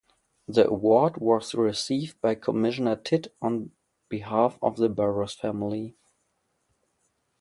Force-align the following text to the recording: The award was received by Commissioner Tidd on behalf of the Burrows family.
The 0.47 0.65
award 0.67 1.17
was 1.17 1.53
received 1.53 2.19
by 2.21 2.33
Commissioner 2.33 2.95
Tidd 2.95 3.27
on 3.39 3.69
behalf 4.09 4.57
of 4.59 4.77
the 4.77 4.89
Burrows 4.89 5.35
family. 5.35 5.95